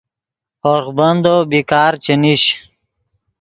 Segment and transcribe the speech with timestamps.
[0.63, 2.43] ہورغ بندو بیکار چے نیش